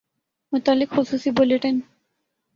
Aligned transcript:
متعلق 0.53 0.89
خصوصی 0.95 1.31
بلیٹن 1.31 1.79